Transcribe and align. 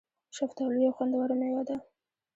شفتالو 0.35 0.77
یو 0.85 0.91
خوندوره 0.97 1.35
مېوه 1.39 1.63
ده 1.67 1.77